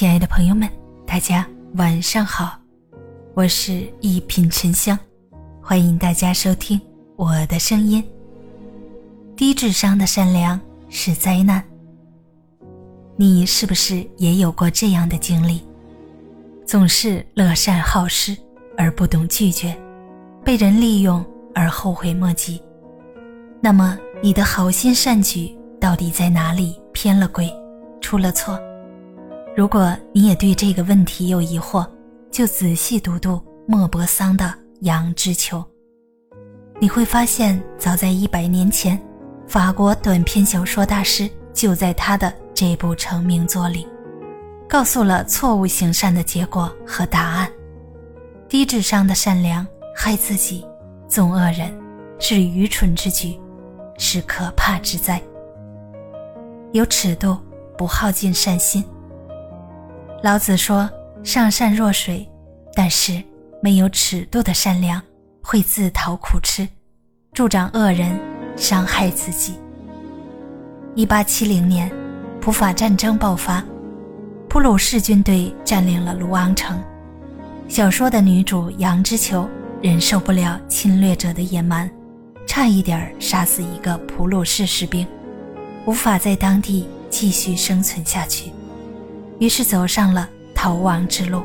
[0.00, 0.66] 亲爱的朋友们，
[1.06, 2.58] 大家晚上好，
[3.34, 4.98] 我是一品沉香，
[5.62, 6.80] 欢迎大家收听
[7.16, 8.02] 我的声音。
[9.36, 10.58] 低智商的善良
[10.88, 11.62] 是灾难，
[13.14, 15.62] 你是不是也有过这样的经历？
[16.64, 18.34] 总是乐善好施
[18.78, 19.76] 而不懂拒绝，
[20.42, 21.22] 被人利用
[21.54, 22.58] 而后悔莫及。
[23.60, 27.52] 那么，你的好心善举到底在哪里偏了轨，
[28.00, 28.58] 出了错？
[29.56, 31.84] 如果你也对这个问题有疑惑，
[32.30, 34.44] 就仔细读读莫泊桑的
[34.82, 35.58] 《羊脂球》，
[36.78, 38.98] 你会发现，早在一百年前，
[39.48, 43.86] 法国短篇小说大师就在他的这部成名作里，
[44.68, 47.50] 告诉了错误行善的结果和答案。
[48.48, 50.64] 低智商的善良害自己，
[51.08, 51.76] 纵恶人，
[52.20, 53.38] 是愚蠢之举，
[53.98, 55.20] 是可怕之灾。
[56.70, 57.36] 有尺度，
[57.76, 58.84] 不耗尽善心。
[60.22, 60.88] 老子说
[61.24, 62.28] ：“上善若水，
[62.74, 63.22] 但是
[63.62, 65.00] 没有尺度的善良
[65.42, 66.68] 会自讨苦吃，
[67.32, 68.20] 助长恶人，
[68.54, 69.54] 伤害自己。”
[70.94, 71.90] 一八七零年，
[72.38, 73.64] 普法战争爆发，
[74.46, 76.78] 普鲁士军队占领了卢昂城。
[77.66, 79.48] 小说的女主杨之球
[79.80, 81.90] 忍受不了侵略者的野蛮，
[82.46, 85.06] 差一点杀死一个普鲁士士兵，
[85.86, 88.52] 无法在当地继续生存下去。
[89.40, 91.42] 于是走上了逃亡之路。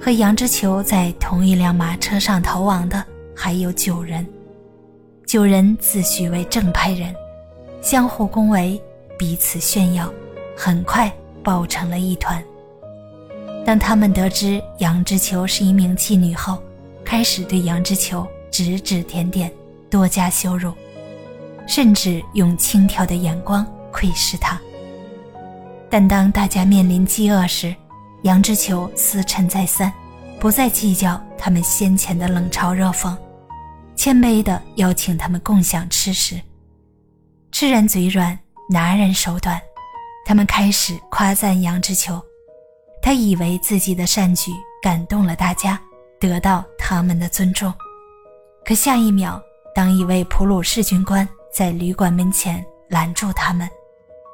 [0.00, 4.24] 和杨之球在同一辆马车上逃亡的还有九人，
[5.26, 7.12] 九人自诩为正派人，
[7.82, 8.80] 相互恭维，
[9.18, 10.12] 彼此炫耀，
[10.56, 12.42] 很快抱成了一团。
[13.64, 16.62] 当他们得知杨之球是一名妓女后，
[17.04, 19.50] 开始对杨之球指指点点，
[19.90, 20.72] 多加羞辱，
[21.66, 24.60] 甚至用轻佻的眼光窥视他。
[25.90, 27.74] 但当大家面临饥饿时，
[28.22, 29.92] 杨之球思忖再三，
[30.38, 33.16] 不再计较他们先前的冷嘲热讽，
[33.96, 36.40] 谦卑地邀请他们共享吃食。
[37.50, 38.38] 吃人嘴软，
[38.68, 39.60] 拿人手短，
[40.26, 42.20] 他们开始夸赞杨之球。
[43.00, 45.80] 他以为自己的善举感动了大家，
[46.20, 47.72] 得到他们的尊重。
[48.64, 49.40] 可下一秒，
[49.74, 53.66] 当一位普鲁士军官在旅馆门前拦住他们，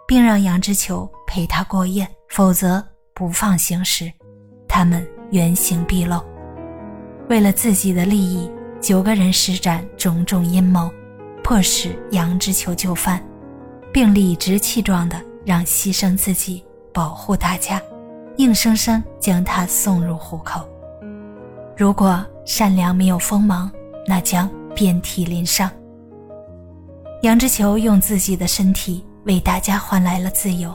[0.07, 1.11] 并让杨之球。
[1.27, 2.81] 陪他过夜，否则
[3.13, 4.13] 不放行时，
[4.69, 6.23] 他们原形毕露。
[7.29, 8.49] 为了自己的利益，
[8.81, 10.89] 九个人施展种种阴谋，
[11.43, 13.21] 迫使杨之球就范，
[13.93, 17.83] 并理直气壮地让牺牲自己保护大家，
[18.37, 20.65] 硬生生将他送入虎口。
[21.77, 23.69] 如果善良没有锋芒，
[24.07, 25.69] 那将遍体鳞伤。
[27.23, 30.75] 杨之球用自己的身体为大家换来了自由。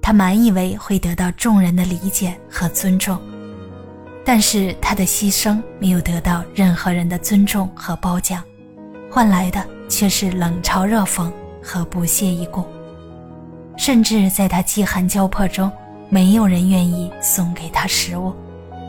[0.00, 3.20] 他满以为会得到众人的理解和尊重，
[4.24, 8.42] 但是他的牺牲没有得到任何人的尊重和褒奖，
[9.10, 11.30] 换来的却是冷嘲热讽
[11.62, 12.64] 和不屑一顾。
[13.76, 15.70] 甚至在他饥寒交迫中，
[16.08, 18.32] 没有人愿意送给他食物，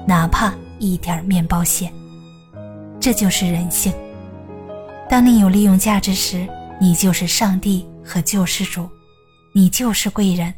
[0.07, 1.91] 哪怕一点面包屑。
[2.99, 3.93] 这就是人性。
[5.09, 6.47] 当你有利用价值时，
[6.79, 8.89] 你就是上帝和救世主，
[9.53, 10.51] 你就是贵人。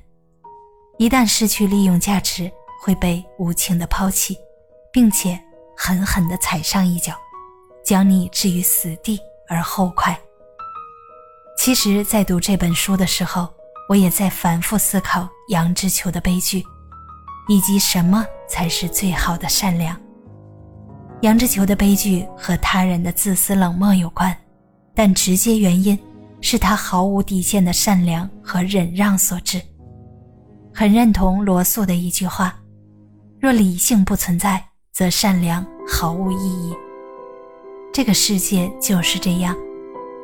[0.97, 2.49] 一旦失去利用价值，
[2.81, 4.37] 会被无情的抛弃，
[4.93, 5.37] 并且
[5.75, 7.13] 狠狠地踩上一脚，
[7.83, 9.19] 将你置于死地
[9.49, 10.17] 而后快。
[11.57, 13.49] 其实，在读这本书的时候，
[13.89, 16.63] 我也在反复思考杨之球的悲剧，
[17.49, 19.99] 以及什么才是最好的善良。
[21.23, 24.35] 杨之球的悲剧和他人的自私冷漠有关，
[24.95, 25.99] 但直接原因
[26.41, 29.61] 是他毫无底线的善良和忍让所致。
[30.73, 32.55] 很认同罗素的一句话
[33.39, 36.75] ：“若理性不存在，则善良毫无意义。”
[37.93, 39.55] 这个世界就是这样，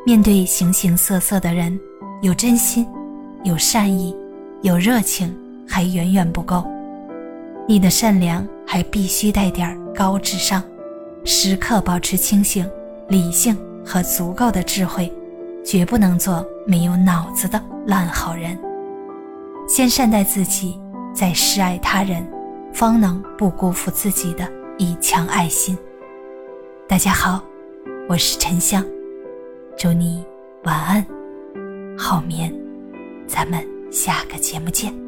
[0.06, 1.78] 面对形形色色的人，
[2.22, 2.88] 有真心，
[3.44, 4.16] 有善意，
[4.62, 5.38] 有热情，
[5.68, 6.66] 还远远不够。
[7.68, 10.64] 你的善良还必须带点高智商，
[11.26, 12.66] 时刻保持清醒、
[13.10, 15.12] 理性和足够的智慧，
[15.68, 18.58] 绝不能做没有脑子的烂好人。
[19.68, 20.80] 先善待自己，
[21.14, 22.26] 再施爱他人，
[22.72, 25.78] 方能不辜负自己的一腔爱心。
[26.88, 27.44] 大家好，
[28.08, 28.82] 我是沉香，
[29.78, 30.24] 祝你
[30.64, 31.06] 晚安，
[31.98, 32.50] 好眠，
[33.28, 33.62] 咱们
[33.92, 35.07] 下个节目见。